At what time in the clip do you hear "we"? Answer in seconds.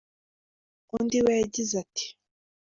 1.23-1.31